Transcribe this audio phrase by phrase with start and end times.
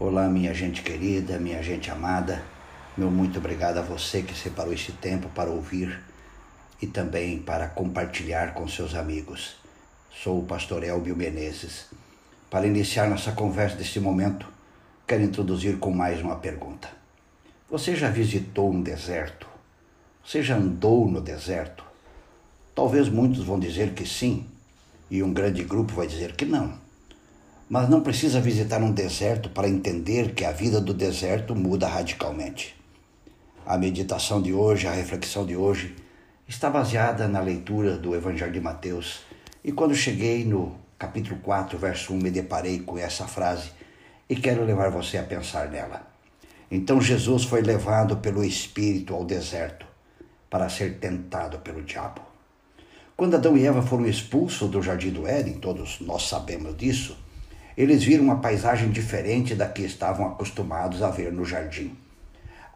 [0.00, 2.42] Olá, minha gente querida, minha gente amada.
[2.96, 6.02] Meu muito obrigado a você que separou esse tempo para ouvir
[6.80, 9.54] e também para compartilhar com seus amigos.
[10.10, 11.86] Sou o pastor Elbio Menezes.
[12.50, 14.46] Para iniciar nossa conversa deste momento,
[15.06, 16.88] quero introduzir com mais uma pergunta.
[17.70, 19.46] Você já visitou um deserto?
[20.24, 21.84] Você já andou no deserto?
[22.74, 24.46] Talvez muitos vão dizer que sim,
[25.08, 26.80] e um grande grupo vai dizer que não.
[27.72, 32.76] Mas não precisa visitar um deserto para entender que a vida do deserto muda radicalmente.
[33.64, 35.96] A meditação de hoje, a reflexão de hoje,
[36.46, 39.22] está baseada na leitura do Evangelho de Mateus.
[39.64, 43.70] E quando cheguei no capítulo 4, verso 1, me deparei com essa frase
[44.28, 46.06] e quero levar você a pensar nela.
[46.70, 49.86] Então Jesus foi levado pelo Espírito ao deserto
[50.50, 52.20] para ser tentado pelo diabo.
[53.16, 57.16] Quando Adão e Eva foram expulsos do jardim do Éden, todos nós sabemos disso,
[57.76, 61.96] eles viram uma paisagem diferente da que estavam acostumados a ver no jardim.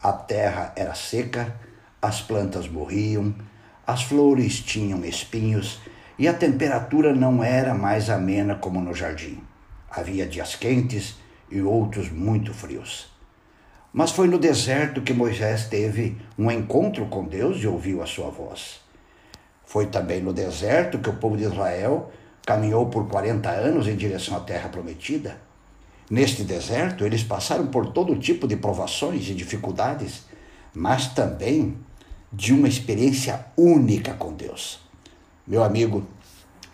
[0.01, 1.55] A terra era seca,
[2.01, 3.33] as plantas morriam,
[3.85, 5.79] as flores tinham espinhos
[6.19, 9.41] e a temperatura não era mais amena como no jardim.
[9.89, 11.15] Havia dias quentes
[11.49, 13.11] e outros muito frios.
[13.93, 18.29] Mas foi no deserto que Moisés teve um encontro com Deus e ouviu a sua
[18.29, 18.81] voz.
[19.65, 22.11] Foi também no deserto que o povo de Israel
[22.47, 25.37] caminhou por 40 anos em direção à terra prometida.
[26.09, 30.23] Neste deserto, eles passaram por todo tipo de provações e dificuldades,
[30.73, 31.77] mas também
[32.31, 34.79] de uma experiência única com Deus.
[35.45, 36.07] Meu amigo,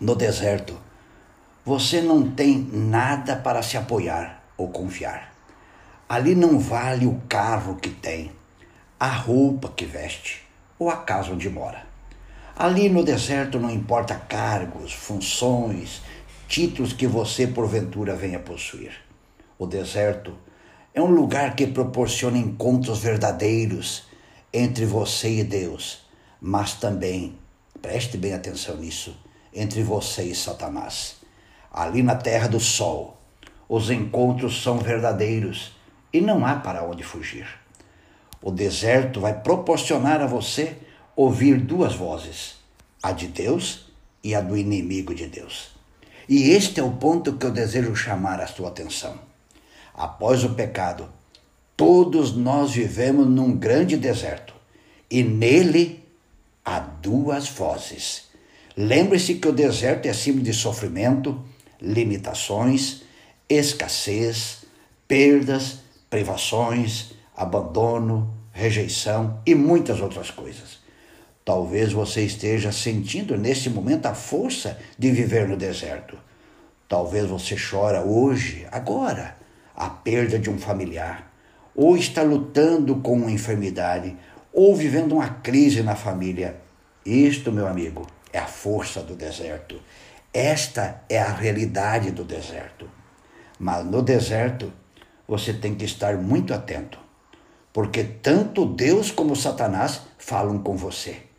[0.00, 0.78] no deserto,
[1.64, 5.34] você não tem nada para se apoiar ou confiar.
[6.08, 8.30] Ali não vale o carro que tem,
[9.00, 10.46] a roupa que veste
[10.78, 11.93] ou a casa onde mora.
[12.56, 16.00] Ali no deserto não importa cargos, funções,
[16.46, 18.92] títulos que você porventura venha possuir.
[19.58, 20.32] O deserto
[20.94, 24.04] é um lugar que proporciona encontros verdadeiros
[24.52, 26.06] entre você e Deus,
[26.40, 27.36] mas também,
[27.82, 29.16] preste bem atenção nisso,
[29.52, 31.16] entre você e Satanás.
[31.72, 33.20] Ali na terra do sol,
[33.68, 35.72] os encontros são verdadeiros
[36.12, 37.48] e não há para onde fugir.
[38.40, 40.76] O deserto vai proporcionar a você
[41.16, 42.56] ouvir duas vozes,
[43.02, 43.86] a de Deus
[44.22, 45.68] e a do inimigo de Deus.
[46.28, 49.18] E este é o ponto que eu desejo chamar a sua atenção.
[49.92, 51.08] Após o pecado,
[51.76, 54.54] todos nós vivemos num grande deserto
[55.10, 56.02] e nele
[56.64, 58.24] há duas vozes.
[58.76, 61.44] Lembre-se que o deserto é símbolo de sofrimento,
[61.80, 63.02] limitações,
[63.48, 64.64] escassez,
[65.06, 70.83] perdas, privações, abandono, rejeição e muitas outras coisas.
[71.44, 76.16] Talvez você esteja sentindo nesse momento a força de viver no deserto.
[76.88, 79.36] Talvez você chora hoje, agora,
[79.76, 81.30] a perda de um familiar,
[81.76, 84.16] ou está lutando com uma enfermidade,
[84.54, 86.56] ou vivendo uma crise na família.
[87.04, 89.78] Isto, meu amigo, é a força do deserto.
[90.32, 92.88] Esta é a realidade do deserto.
[93.58, 94.72] Mas no deserto,
[95.28, 96.98] você tem que estar muito atento,
[97.72, 101.33] porque tanto Deus como Satanás falam com você.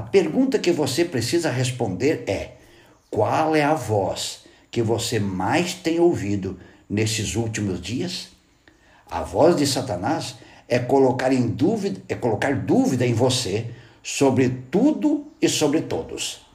[0.00, 2.52] A pergunta que você precisa responder é:
[3.10, 8.28] qual é a voz que você mais tem ouvido nesses últimos dias?
[9.10, 15.26] A voz de Satanás é colocar em dúvida, é colocar dúvida em você sobre tudo
[15.38, 16.46] e sobre todos.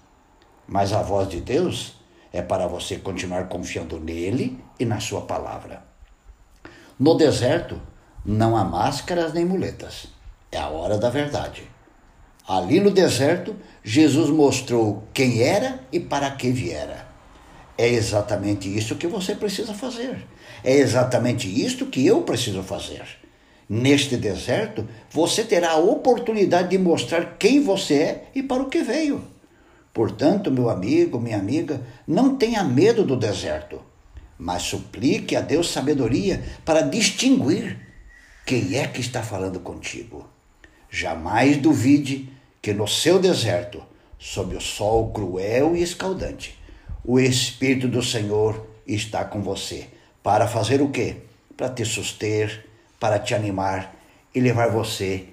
[0.68, 1.98] Mas a voz de Deus
[2.34, 5.84] é para você continuar confiando nele e na sua palavra.
[6.98, 7.80] No deserto
[8.26, 10.08] não há máscaras nem muletas.
[10.52, 11.75] É a hora da verdade.
[12.48, 17.08] Ali no deserto, Jesus mostrou quem era e para que viera.
[17.78, 20.28] É exatamente isso que você precisa fazer.
[20.64, 23.04] É exatamente isto que eu preciso fazer.
[23.68, 28.84] Neste deserto, você terá a oportunidade de mostrar quem você é e para o que
[28.84, 29.24] veio.
[29.92, 33.82] Portanto, meu amigo, minha amiga, não tenha medo do deserto,
[34.38, 37.80] mas suplique a Deus sabedoria para distinguir
[38.46, 40.35] quem é que está falando contigo.
[40.96, 42.30] Jamais duvide
[42.62, 43.84] que no seu deserto,
[44.18, 46.58] sob o sol cruel e escaldante,
[47.04, 49.90] o Espírito do Senhor está com você.
[50.24, 51.18] Para fazer o quê?
[51.58, 52.66] Para te suster,
[52.98, 53.94] para te animar
[54.34, 55.26] e levar você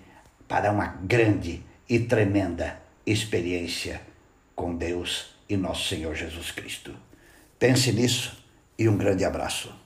[0.49, 4.00] para uma grande e tremenda experiência
[4.56, 6.93] com Deus e nosso Senhor Jesus Cristo.
[7.56, 8.44] Pense nisso
[8.76, 9.81] e um grande abraço.